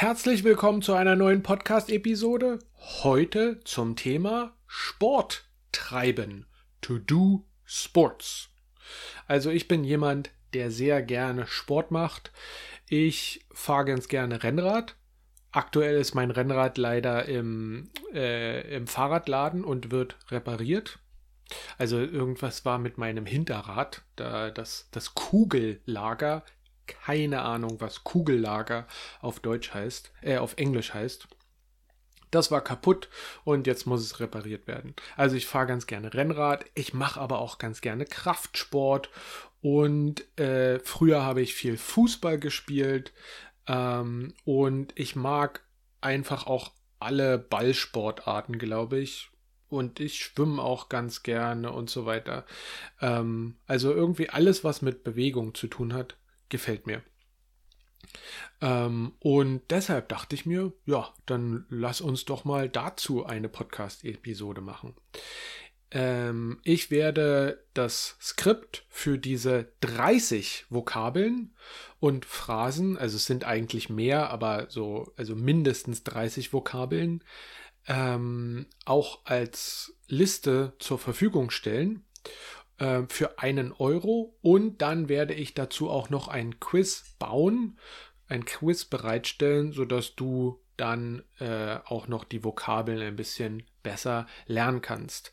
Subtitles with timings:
[0.00, 2.60] Herzlich willkommen zu einer neuen Podcast-Episode.
[3.02, 6.46] Heute zum Thema Sport treiben.
[6.82, 8.50] To do Sports.
[9.26, 12.30] Also ich bin jemand, der sehr gerne Sport macht.
[12.88, 14.94] Ich fahre ganz gerne Rennrad.
[15.50, 21.00] Aktuell ist mein Rennrad leider im, äh, im Fahrradladen und wird repariert.
[21.76, 26.44] Also irgendwas war mit meinem Hinterrad, da das, das Kugellager,
[26.88, 28.86] keine Ahnung, was Kugellager
[29.20, 31.28] auf Deutsch heißt, äh, auf Englisch heißt.
[32.30, 33.08] Das war kaputt
[33.44, 34.94] und jetzt muss es repariert werden.
[35.16, 39.08] Also ich fahre ganz gerne Rennrad, ich mache aber auch ganz gerne Kraftsport
[39.60, 43.12] und äh, früher habe ich viel Fußball gespielt
[43.66, 45.62] ähm, und ich mag
[46.00, 49.30] einfach auch alle Ballsportarten, glaube ich.
[49.68, 52.46] Und ich schwimme auch ganz gerne und so weiter.
[53.02, 56.16] Ähm, also irgendwie alles, was mit Bewegung zu tun hat,
[56.48, 57.02] gefällt mir.
[58.60, 64.60] Ähm, und deshalb dachte ich mir, ja, dann lass uns doch mal dazu eine Podcast-Episode
[64.60, 64.94] machen.
[65.90, 71.54] Ähm, ich werde das Skript für diese 30 Vokabeln
[71.98, 77.24] und Phrasen, also es sind eigentlich mehr, aber so, also mindestens 30 Vokabeln,
[77.86, 82.04] ähm, auch als Liste zur Verfügung stellen
[82.78, 87.78] äh, für einen Euro und dann werde ich dazu auch noch ein Quiz bauen,
[88.28, 94.80] ein Quiz bereitstellen, sodass du dann äh, auch noch die Vokabeln ein bisschen besser lernen
[94.80, 95.32] kannst.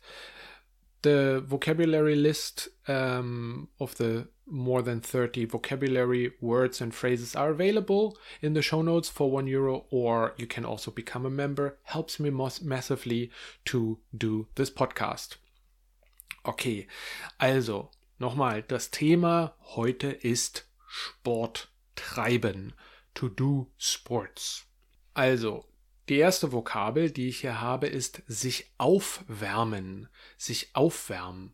[1.04, 8.16] The vocabulary list um, of the more than 30 vocabulary words and phrases are available
[8.42, 11.78] in the show notes for one euro, or you can also become a member.
[11.84, 13.30] Helps me massively
[13.66, 15.36] to do this podcast.
[16.46, 16.86] Okay,
[17.38, 22.72] also nochmal, das Thema heute ist Sport treiben.
[23.14, 24.64] To do sports.
[25.12, 25.64] Also,
[26.08, 30.08] die erste Vokabel, die ich hier habe, ist sich aufwärmen.
[30.38, 31.52] Sich aufwärmen.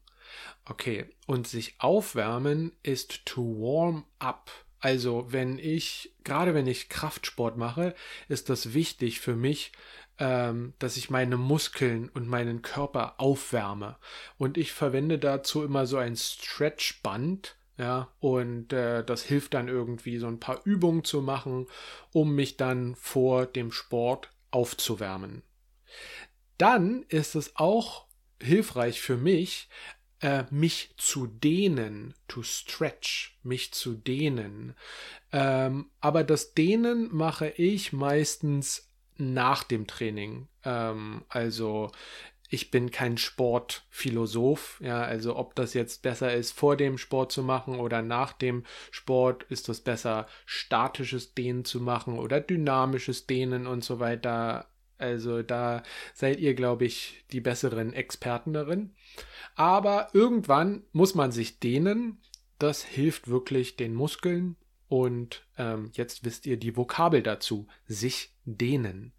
[0.67, 4.51] Okay, und sich aufwärmen ist to warm up.
[4.79, 7.95] Also, wenn ich, gerade wenn ich Kraftsport mache,
[8.29, 9.73] ist das wichtig für mich,
[10.23, 13.97] ähm, dass ich meine Muskeln und meinen Körper aufwärme.
[14.39, 17.57] Und ich verwende dazu immer so ein Stretchband.
[17.77, 21.67] Ja, und äh, das hilft dann irgendwie so ein paar Übungen zu machen,
[22.13, 25.43] um mich dann vor dem Sport aufzuwärmen.
[26.57, 28.07] Dann ist es auch
[28.41, 29.69] hilfreich für mich,
[30.21, 34.77] äh, mich zu dehnen, to stretch, mich zu dehnen.
[35.33, 40.49] Ähm, aber das Dehnen mache ich meistens nach dem Training.
[40.65, 41.91] Ähm, also
[42.53, 47.43] ich bin kein Sportphilosoph, ja, also ob das jetzt besser ist, vor dem Sport zu
[47.43, 53.67] machen oder nach dem Sport, ist das besser, statisches Dehnen zu machen oder dynamisches Dehnen
[53.67, 54.69] und so weiter.
[54.99, 58.95] Also da seid ihr, glaube ich, die besseren Experten darin.
[59.55, 62.21] Aber irgendwann muss man sich dehnen.
[62.59, 64.57] Das hilft wirklich den Muskeln.
[64.93, 67.67] Und ähm, jetzt wisst ihr die Vokabel dazu.
[67.87, 69.15] Sich dehnen.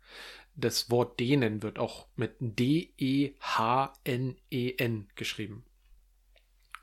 [0.55, 3.33] Das Wort dehnen wird auch mit D-E-H-N-E-N
[4.51, 5.65] -E geschrieben.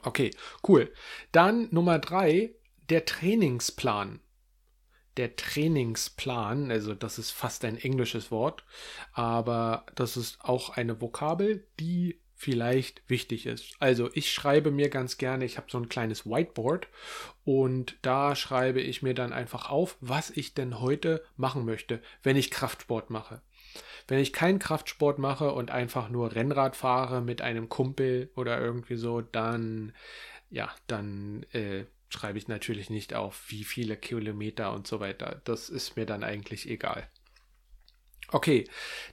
[0.03, 0.33] Okay,
[0.67, 0.93] cool.
[1.31, 2.57] Dann Nummer drei,
[2.89, 4.19] der Trainingsplan.
[5.17, 8.65] Der Trainingsplan, also das ist fast ein englisches Wort,
[9.13, 13.77] aber das ist auch eine Vokabel, die vielleicht wichtig ist.
[13.81, 16.89] Also ich schreibe mir ganz gerne, ich habe so ein kleines Whiteboard
[17.45, 22.37] und da schreibe ich mir dann einfach auf, was ich denn heute machen möchte, wenn
[22.37, 23.43] ich Kraftsport mache.
[24.09, 28.97] Wenn ich keinen Kraftsport mache und einfach nur Rennrad fahre mit einem Kumpel oder irgendwie
[28.97, 29.93] so, dann,
[30.49, 35.43] ja, dann äh, schreibe ich natürlich nicht auf, wie viele Kilometer und so weiter.
[35.45, 37.07] Das ist mir dann eigentlich egal.
[38.33, 38.65] Okay,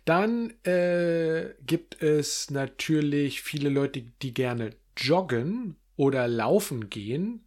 [0.06, 7.46] dann äh, gibt es natürlich viele Leute, die gerne joggen oder laufen gehen.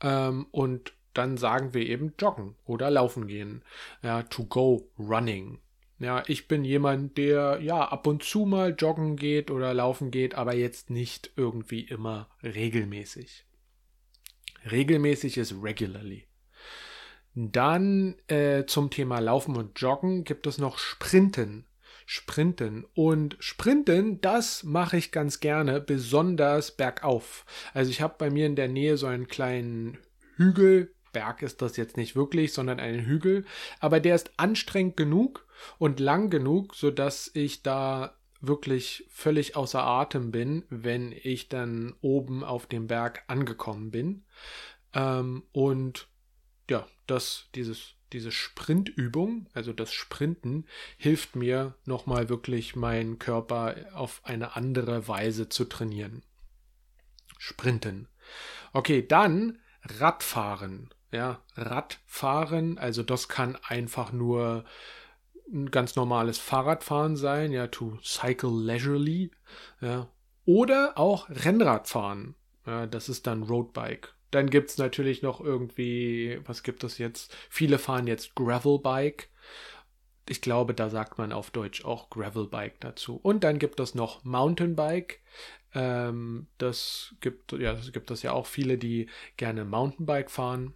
[0.00, 3.62] Ähm, und dann sagen wir eben joggen oder laufen gehen.
[4.02, 5.60] Ja, to go running.
[6.00, 10.34] Ja, ich bin jemand, der ja ab und zu mal joggen geht oder laufen geht,
[10.34, 13.46] aber jetzt nicht irgendwie immer regelmäßig.
[14.70, 16.26] Regelmäßig ist regularly.
[17.34, 21.66] Dann äh, zum Thema Laufen und Joggen gibt es noch Sprinten.
[22.06, 22.84] Sprinten.
[22.94, 27.44] Und Sprinten, das mache ich ganz gerne, besonders bergauf.
[27.72, 29.98] Also ich habe bei mir in der Nähe so einen kleinen
[30.36, 30.92] Hügel.
[31.12, 33.44] Berg ist das jetzt nicht wirklich, sondern einen Hügel.
[33.80, 35.46] Aber der ist anstrengend genug
[35.78, 42.44] und lang genug, sodass ich da wirklich völlig außer Atem bin, wenn ich dann oben
[42.44, 44.24] auf dem Berg angekommen bin.
[44.92, 46.08] Ähm, und
[46.70, 50.66] ja, das, dieses, diese Sprintübung, also das Sprinten,
[50.96, 56.22] hilft mir nochmal wirklich meinen Körper auf eine andere Weise zu trainieren.
[57.38, 58.08] Sprinten.
[58.72, 60.90] Okay, dann Radfahren.
[61.12, 64.64] Ja, Radfahren, also das kann einfach nur
[65.52, 69.30] ein ganz normales Fahrradfahren sein, ja, to cycle leisurely,
[69.80, 70.08] ja,
[70.44, 72.34] oder auch Rennradfahren.
[72.66, 74.14] Ja, das ist dann Roadbike.
[74.34, 77.32] Dann gibt es natürlich noch irgendwie, was gibt es jetzt?
[77.48, 79.28] Viele fahren jetzt Gravelbike.
[80.28, 83.14] Ich glaube, da sagt man auf Deutsch auch Gravelbike dazu.
[83.22, 85.20] Und dann gibt es noch Mountainbike.
[85.72, 90.74] Ähm, das gibt, ja, das gibt es ja auch viele, die gerne Mountainbike fahren.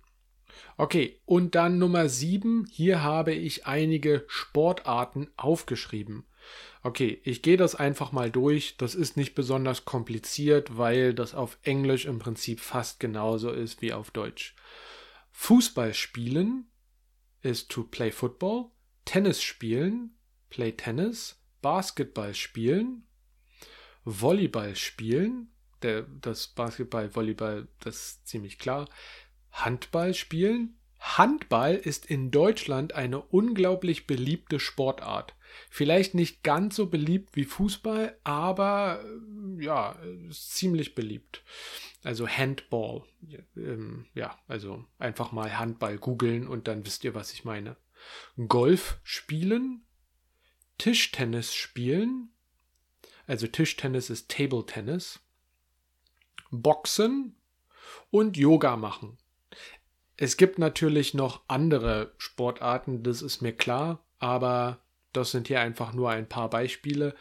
[0.77, 2.65] Okay, und dann Nummer 7.
[2.71, 6.27] Hier habe ich einige Sportarten aufgeschrieben.
[6.83, 8.77] Okay, ich gehe das einfach mal durch.
[8.77, 13.93] Das ist nicht besonders kompliziert, weil das auf Englisch im Prinzip fast genauso ist wie
[13.93, 14.55] auf Deutsch.
[15.33, 16.71] Fußball spielen
[17.43, 18.67] ist to play football.
[19.05, 20.17] Tennis spielen,
[20.51, 21.41] play tennis.
[21.61, 23.07] Basketball spielen.
[24.05, 25.53] Volleyball spielen.
[25.83, 28.89] Der, das Basketball, Volleyball, das ist ziemlich klar.
[29.51, 30.79] Handball spielen.
[30.99, 35.35] Handball ist in Deutschland eine unglaublich beliebte Sportart.
[35.71, 39.97] Vielleicht nicht ganz so beliebt wie Fußball, aber äh, ja,
[40.31, 41.43] ziemlich beliebt.
[42.03, 43.05] Also Handball.
[43.57, 47.77] Ähm, ja, also einfach mal Handball googeln und dann wisst ihr, was ich meine.
[48.49, 49.83] Golf spielen,
[50.79, 52.31] Tischtennis spielen,
[53.27, 55.21] also Tischtennis ist Table Tennis,
[56.51, 57.37] Boxen
[58.11, 59.19] und Yoga machen.
[60.17, 64.81] Es gibt natürlich noch andere Sportarten, das ist mir klar, aber
[65.19, 67.15] das sind hier einfach nur ein paar Beispiele.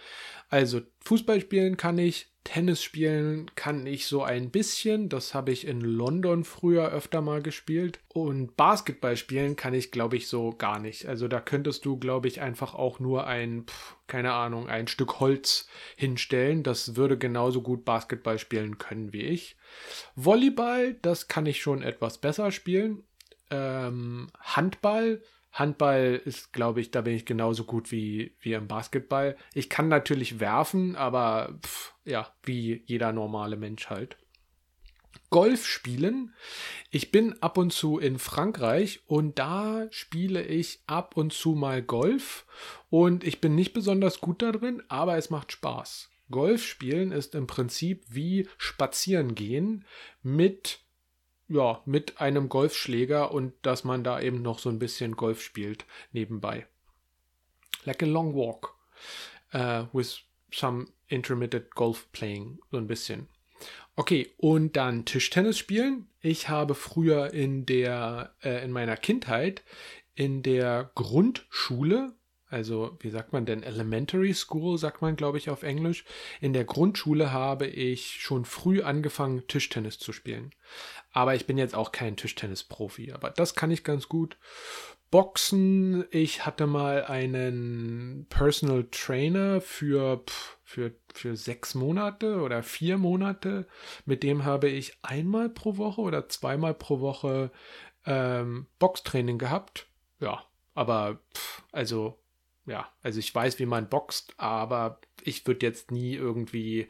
[0.50, 5.10] Also Fußball spielen kann ich, Tennis spielen kann ich so ein bisschen.
[5.10, 8.00] Das habe ich in London früher öfter mal gespielt.
[8.08, 11.08] Und Basketball spielen kann ich, glaube ich, so gar nicht.
[11.08, 15.20] Also da könntest du, glaube ich, einfach auch nur ein, pf, keine Ahnung, ein Stück
[15.20, 15.68] Holz
[15.98, 16.64] hinstellen.
[16.64, 19.58] Das würde genauso gut Basketball spielen können wie ich.
[20.16, 23.04] Volleyball, das kann ich schon etwas besser spielen.
[23.50, 25.22] Ähm, Handball
[25.58, 29.36] Handball ist, glaube ich, da bin ich genauso gut wie, wie im Basketball.
[29.54, 34.18] Ich kann natürlich werfen, aber pff, ja, wie jeder normale Mensch halt.
[35.30, 36.34] Golf spielen.
[36.90, 41.82] Ich bin ab und zu in Frankreich und da spiele ich ab und zu mal
[41.82, 42.46] Golf
[42.90, 46.10] und ich bin nicht besonders gut darin, aber es macht Spaß.
[46.30, 49.86] Golf spielen ist im Prinzip wie spazieren gehen
[50.24, 50.80] mit
[51.50, 55.86] ja, mit einem Golfschläger und dass man da eben noch so ein bisschen Golf spielt
[56.12, 56.68] nebenbei.
[57.86, 58.76] Like a long walk
[59.54, 60.20] uh, with
[60.52, 63.28] some intermittent golf playing, so ein bisschen.
[63.96, 66.08] Okay, und dann Tischtennis spielen.
[66.22, 69.64] Ich habe früher in der, äh, in meiner Kindheit
[70.14, 72.14] in der Grundschule
[72.50, 76.06] also wie sagt man denn, Elementary School, sagt man, glaube ich, auf Englisch.
[76.40, 80.52] In der Grundschule habe ich schon früh angefangen, Tischtennis zu spielen.
[81.12, 84.38] Aber ich bin jetzt auch kein Tischtennis-Profi, aber das kann ich ganz gut.
[85.10, 90.22] Boxen, ich hatte mal einen Personal Trainer für,
[90.64, 93.68] für, für sechs Monate oder vier Monate.
[94.06, 97.52] Mit dem habe ich einmal pro Woche oder zweimal pro Woche
[98.06, 99.88] ähm, Boxtraining gehabt.
[100.20, 100.44] Ja,
[100.74, 102.20] aber pff, also
[102.68, 106.90] ja, also ich weiß, wie man boxt, aber ich würde jetzt nie irgendwie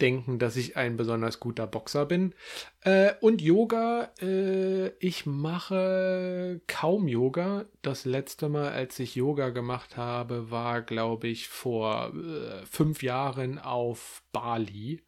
[0.00, 2.34] denken, dass ich ein besonders guter Boxer bin.
[2.82, 7.66] Äh, und Yoga, äh, ich mache kaum Yoga.
[7.82, 13.58] Das letzte Mal, als ich Yoga gemacht habe, war, glaube ich, vor äh, fünf Jahren
[13.58, 15.02] auf Bali.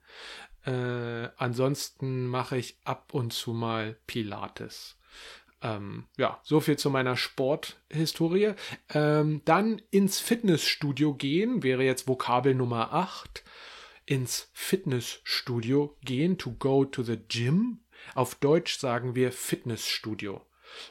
[0.64, 4.96] Äh, ansonsten mache ich ab und zu mal Pilates.
[5.62, 8.54] Ähm, ja, so viel zu meiner Sporthistorie.
[8.92, 13.44] Ähm, dann ins Fitnessstudio gehen wäre jetzt Vokabel Nummer 8.
[14.12, 17.78] Ins Fitnessstudio gehen, to go to the gym.
[18.14, 20.44] Auf Deutsch sagen wir Fitnessstudio.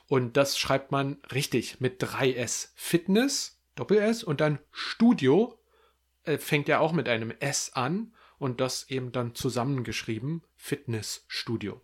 [0.08, 2.70] Und das schreibt man richtig mit 3S.
[2.74, 5.60] Fitness, Doppel-S und dann Studio
[6.24, 11.80] äh, fängt ja auch mit einem S an und das eben dann zusammengeschrieben Fitnessstudio.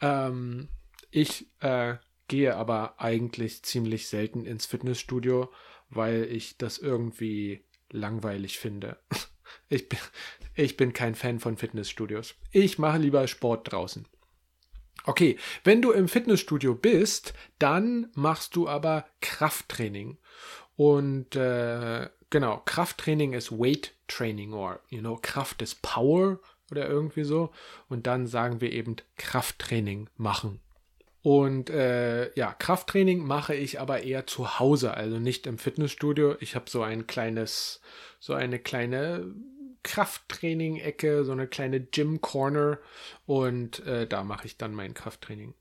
[0.00, 0.70] Ähm,
[1.12, 5.52] ich äh, gehe aber eigentlich ziemlich selten ins Fitnessstudio,
[5.88, 8.98] weil ich das irgendwie langweilig finde.
[9.72, 9.98] Ich bin,
[10.54, 12.34] ich bin kein Fan von Fitnessstudios.
[12.50, 14.06] Ich mache lieber Sport draußen.
[15.04, 20.18] Okay, wenn du im Fitnessstudio bist, dann machst du aber Krafttraining.
[20.76, 26.38] Und äh, genau, Krafttraining ist Weight Training or, you know, Kraft ist Power
[26.70, 27.50] oder irgendwie so.
[27.88, 30.60] Und dann sagen wir eben Krafttraining machen.
[31.22, 36.36] Und äh, ja, Krafttraining mache ich aber eher zu Hause, also nicht im Fitnessstudio.
[36.40, 37.80] Ich habe so ein kleines,
[38.18, 39.32] so eine kleine
[39.82, 42.78] Krafttraining-Ecke, so eine kleine Gym-Corner
[43.26, 45.54] und äh, da mache ich dann mein Krafttraining.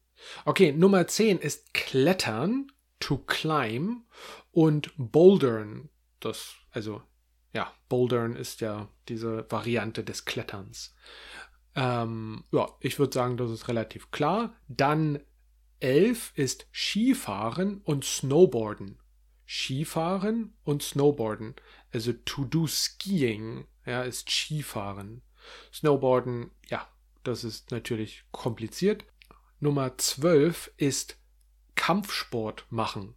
[0.46, 4.04] Okay, Nummer 10 ist Klettern, to climb
[4.52, 5.90] und Bouldern.
[6.20, 7.02] Das, also,
[7.54, 10.94] ja, Bouldern ist ja diese Variante des Kletterns.
[11.76, 14.56] Ähm, ja, ich würde sagen, das ist relativ klar.
[14.68, 15.20] Dann
[15.80, 19.00] 11 ist Skifahren und Snowboarden.
[19.48, 21.56] Skifahren und Snowboarden.
[21.92, 25.22] Also to do skiing, ja, ist Skifahren.
[25.74, 26.88] Snowboarden, ja,
[27.24, 29.06] das ist natürlich kompliziert.
[29.60, 31.18] Nummer 12 ist
[31.76, 33.16] Kampfsport machen.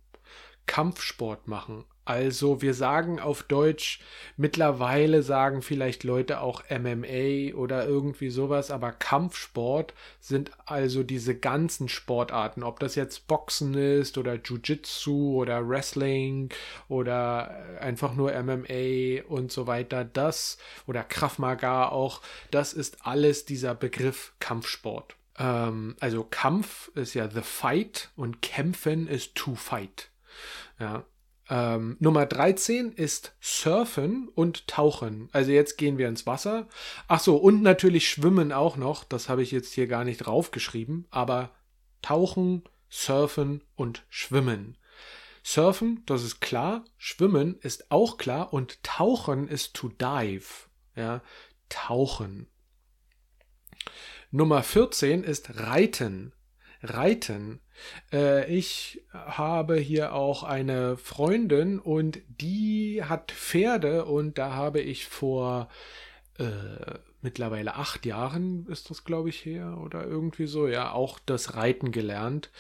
[0.67, 1.85] Kampfsport machen.
[2.05, 4.01] Also wir sagen auf Deutsch,
[4.37, 11.89] mittlerweile sagen vielleicht Leute auch MMA oder irgendwie sowas, aber Kampfsport sind also diese ganzen
[11.89, 16.51] Sportarten, ob das jetzt Boxen ist oder Jiu-Jitsu oder Wrestling
[16.89, 21.35] oder einfach nur MMA und so weiter, das oder Krav
[21.65, 25.17] auch, das ist alles dieser Begriff Kampfsport.
[25.39, 30.11] Ähm, also Kampf ist ja the fight und kämpfen ist to fight.
[30.79, 31.05] Ja,
[31.51, 35.29] ähm, Nummer 13 ist Surfen und Tauchen.
[35.33, 36.69] Also jetzt gehen wir ins Wasser.
[37.07, 39.05] Ach so, und natürlich Schwimmen auch noch.
[39.05, 41.07] Das habe ich jetzt hier gar nicht draufgeschrieben.
[41.11, 41.51] Aber
[42.03, 44.79] Tauchen, Surfen und Schwimmen.
[45.43, 46.85] Surfen, das ist klar.
[46.97, 48.53] Schwimmen ist auch klar.
[48.53, 50.69] Und Tauchen ist to dive.
[50.97, 51.23] Ja,
[51.69, 52.47] Tauchen.
[54.31, 56.33] Nummer 14 ist Reiten.
[56.85, 57.61] Reiten.
[58.13, 65.07] Äh, ich habe hier auch eine Freundin und die hat Pferde und da habe ich
[65.07, 65.69] vor
[66.39, 66.45] äh,
[67.23, 71.91] mittlerweile acht Jahren ist das, glaube ich, her oder irgendwie so, ja, auch das Reiten
[71.91, 72.51] gelernt.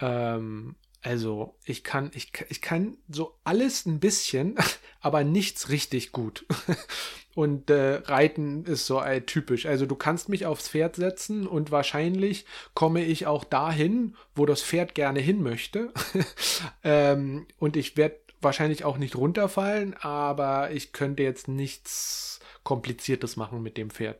[0.00, 4.56] Ähm, also, ich kann, ich, ich kann so alles ein bisschen,
[5.00, 6.44] aber nichts richtig gut.
[7.38, 9.64] Und äh, Reiten ist so äh, typisch.
[9.64, 14.60] Also du kannst mich aufs Pferd setzen und wahrscheinlich komme ich auch dahin, wo das
[14.60, 15.92] Pferd gerne hin möchte.
[16.82, 23.62] ähm, und ich werde wahrscheinlich auch nicht runterfallen, aber ich könnte jetzt nichts Kompliziertes machen
[23.62, 24.18] mit dem Pferd.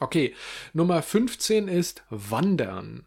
[0.00, 0.34] Okay,
[0.72, 3.06] Nummer 15 ist Wandern.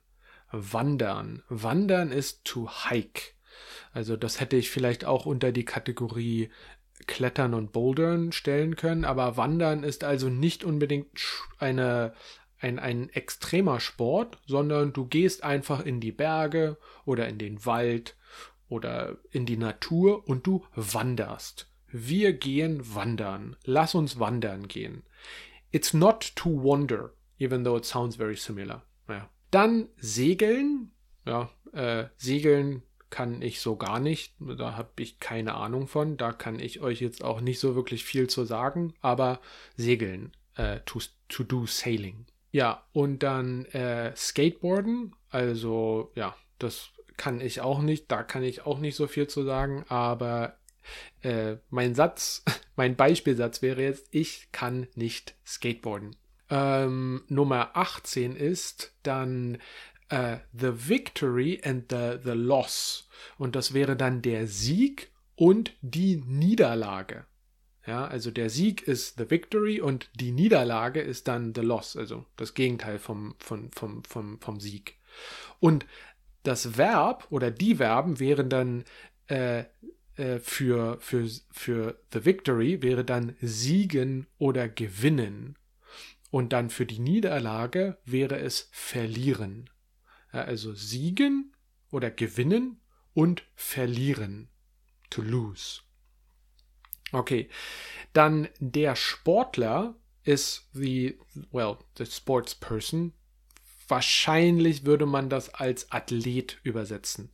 [0.49, 1.43] Wandern.
[1.49, 3.33] Wandern ist to hike.
[3.91, 6.51] Also das hätte ich vielleicht auch unter die Kategorie
[7.05, 11.09] Klettern und Bouldern stellen können, aber Wandern ist also nicht unbedingt
[11.59, 12.13] eine,
[12.59, 18.15] ein, ein extremer Sport, sondern du gehst einfach in die Berge oder in den Wald
[18.67, 21.69] oder in die Natur und du wanderst.
[21.87, 23.55] Wir gehen wandern.
[23.63, 25.03] Lass uns wandern gehen.
[25.71, 28.83] It's not to wander, even though it sounds very similar.
[29.07, 29.29] Ja.
[29.51, 30.91] Dann segeln.
[31.25, 34.33] Ja, äh, segeln kann ich so gar nicht.
[34.39, 36.17] Da habe ich keine Ahnung von.
[36.17, 38.93] Da kann ich euch jetzt auch nicht so wirklich viel zu sagen.
[39.01, 39.39] Aber
[39.75, 40.99] segeln, äh, to,
[41.29, 42.25] to do sailing.
[42.51, 45.15] Ja, und dann äh, Skateboarden.
[45.29, 48.11] Also ja, das kann ich auch nicht.
[48.11, 49.85] Da kann ich auch nicht so viel zu sagen.
[49.89, 50.57] Aber
[51.21, 52.43] äh, mein Satz,
[52.75, 56.15] mein Beispielsatz wäre jetzt, ich kann nicht Skateboarden.
[56.49, 59.57] Ähm, Nummer 18 ist dann
[60.11, 63.07] uh, The Victory and the, the Loss.
[63.37, 67.25] Und das wäre dann der Sieg und die Niederlage.
[67.85, 72.25] Ja, also der Sieg ist the victory und die Niederlage ist dann the loss, also
[72.35, 74.97] das Gegenteil vom, vom, vom, vom, vom Sieg.
[75.61, 75.85] Und
[76.43, 78.83] das Verb oder die Verben wären dann
[79.27, 79.63] äh,
[80.17, 85.55] äh, für, für, für the victory wäre dann siegen oder gewinnen.
[86.29, 89.69] Und dann für die Niederlage wäre es verlieren.
[90.45, 91.55] Also siegen
[91.91, 92.81] oder gewinnen
[93.13, 94.49] und verlieren.
[95.09, 95.81] To lose.
[97.13, 97.49] Okay,
[98.13, 101.17] dann der Sportler ist the,
[101.51, 103.13] well, the sports person.
[103.87, 107.31] Wahrscheinlich würde man das als Athlet übersetzen.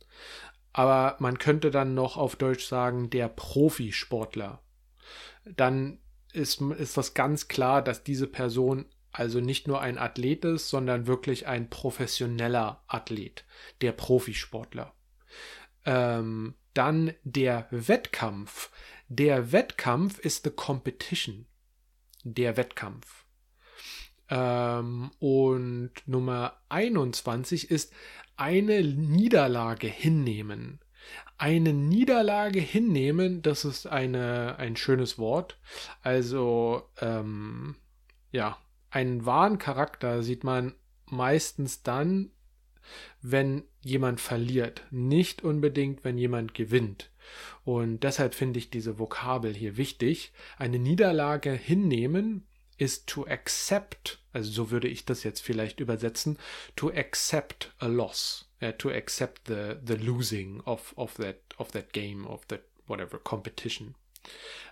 [0.72, 4.62] Aber man könnte dann noch auf Deutsch sagen, der Profisportler.
[5.44, 5.98] Dann
[6.32, 11.06] ist, ist das ganz klar, dass diese Person also nicht nur ein Athlet ist, sondern
[11.06, 13.44] wirklich ein professioneller Athlet,
[13.80, 14.92] der Profisportler.
[15.86, 18.72] Ähm, dann der Wettkampf.
[19.06, 21.46] Der Wettkampf ist the competition.
[22.24, 23.24] Der Wettkampf.
[24.30, 27.92] Ähm, und Nummer 21 ist
[28.36, 30.80] eine Niederlage hinnehmen.
[31.38, 35.60] Eine Niederlage hinnehmen, das ist eine, ein schönes Wort.
[36.02, 37.76] Also, ähm,
[38.32, 38.58] ja,
[38.94, 40.72] einen wahren Charakter sieht man
[41.06, 42.30] meistens dann,
[43.22, 47.10] wenn jemand verliert, nicht unbedingt, wenn jemand gewinnt.
[47.64, 50.32] Und deshalb finde ich diese Vokabel hier wichtig.
[50.58, 52.46] Eine Niederlage hinnehmen
[52.76, 56.38] ist to accept, also so würde ich das jetzt vielleicht übersetzen,
[56.76, 61.92] to accept a loss, uh, to accept the, the losing of, of, that, of that
[61.92, 63.96] game, of that whatever competition.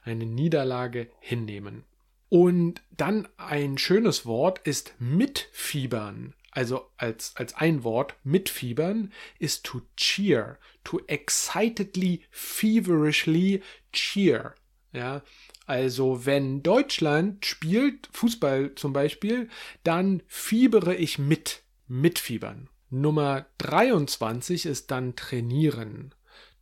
[0.05, 1.85] Eine Niederlage hinnehmen.
[2.33, 6.33] Und dann ein schönes Wort ist mitfiebern.
[6.51, 13.63] Also als, als ein Wort mitfiebern ist to cheer, to excitedly, feverishly
[13.93, 14.55] cheer.
[14.95, 15.21] Ja,
[15.67, 19.51] also wenn Deutschland spielt, Fußball zum Beispiel,
[19.85, 22.71] dann fiebere ich mit, mitfiebern.
[22.89, 26.15] Nummer 23 ist dann trainieren.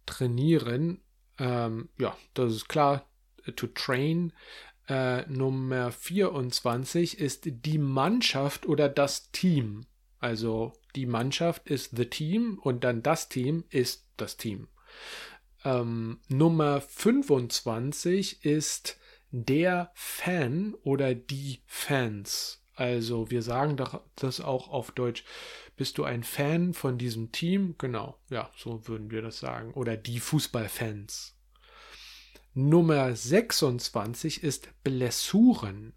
[0.04, 1.00] Trainieren,
[1.38, 3.06] ähm, ja, das ist klar,
[3.56, 4.32] to train.
[4.90, 9.86] Äh, Nummer 24 ist die Mannschaft oder das Team.
[10.18, 14.66] Also die Mannschaft ist the team und dann das Team ist das Team.
[15.64, 18.98] Ähm, Nummer 25 ist
[19.30, 22.64] der Fan oder die Fans.
[22.74, 23.76] Also wir sagen
[24.16, 25.24] das auch auf Deutsch.
[25.76, 27.76] Bist du ein Fan von diesem Team?
[27.78, 29.72] Genau, ja, so würden wir das sagen.
[29.74, 31.36] Oder die Fußballfans.
[32.54, 35.92] Nummer 26 ist Blessuren.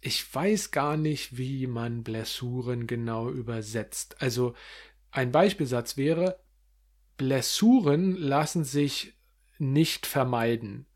[0.00, 4.16] Ich weiß gar nicht, wie man Blessuren genau übersetzt.
[4.20, 4.54] Also
[5.10, 6.38] ein Beispielsatz wäre,
[7.16, 9.14] Blessuren lassen sich
[9.58, 10.86] nicht vermeiden.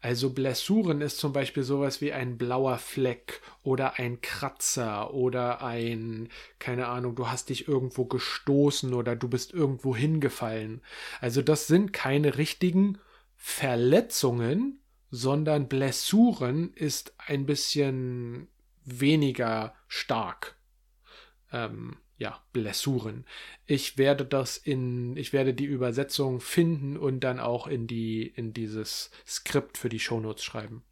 [0.00, 6.30] Also Blessuren ist zum Beispiel sowas wie ein blauer Fleck oder ein Kratzer oder ein,
[6.58, 10.82] keine Ahnung, du hast dich irgendwo gestoßen oder du bist irgendwo hingefallen.
[11.20, 12.98] Also das sind keine richtigen
[13.44, 14.78] Verletzungen,
[15.10, 18.46] sondern Blessuren ist ein bisschen
[18.84, 20.56] weniger stark.
[21.50, 23.26] Ähm, ja, Blessuren.
[23.66, 28.52] Ich werde das in, ich werde die Übersetzung finden und dann auch in die, in
[28.52, 30.84] dieses Skript für die Shownotes schreiben.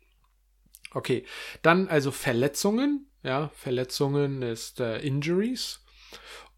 [0.93, 1.25] Okay,
[1.63, 5.85] dann also Verletzungen, ja, Verletzungen ist äh, Injuries.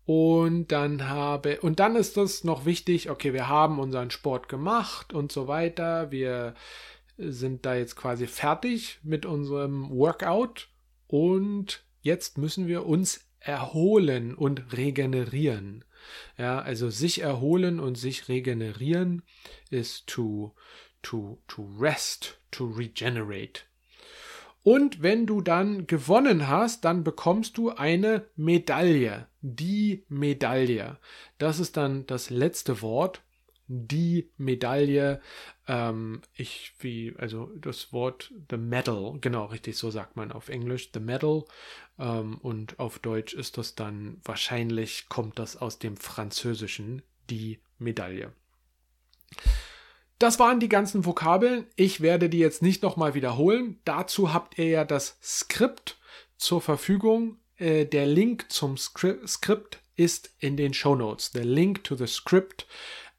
[0.04, 5.12] Und dann habe, und dann ist das noch wichtig, okay, wir haben unseren Sport gemacht
[5.12, 6.10] und so weiter.
[6.10, 6.54] Wir
[7.16, 10.68] sind da jetzt quasi fertig mit unserem Workout
[11.06, 15.84] und jetzt müssen wir uns erholen und regenerieren.
[16.36, 19.22] Ja, also sich erholen und sich regenerieren
[19.70, 20.54] ist to,
[21.02, 23.62] to, to rest, to regenerate.
[24.62, 29.26] Und wenn du dann gewonnen hast, dann bekommst du eine Medaille.
[29.40, 30.98] Die Medaille.
[31.38, 33.22] Das ist dann das letzte Wort
[33.72, 35.20] die Medaille,
[35.66, 40.90] ähm, ich wie, also das Wort the medal, genau, richtig, so sagt man auf Englisch,
[40.92, 41.44] the medal,
[41.98, 48.32] ähm, und auf Deutsch ist das dann, wahrscheinlich kommt das aus dem Französischen, die Medaille.
[50.22, 51.66] Das waren die ganzen Vokabeln.
[51.74, 53.80] Ich werde die jetzt nicht nochmal wiederholen.
[53.84, 55.98] Dazu habt ihr ja das Skript
[56.36, 57.38] zur Verfügung.
[57.56, 61.32] Äh, der Link zum Skript ist in den Show Notes.
[61.32, 62.68] Der Link to the script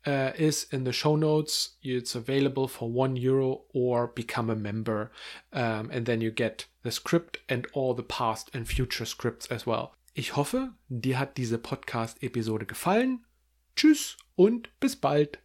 [0.07, 1.77] uh, is in the show notes.
[1.81, 5.11] It's available for one euro or become a member,
[5.51, 9.67] um, and then you get the script and all the past and future scripts as
[9.67, 9.91] well.
[10.13, 13.25] Ich hoffe, dir hat diese Podcast-Episode gefallen.
[13.75, 15.39] Tschüss und bis bald.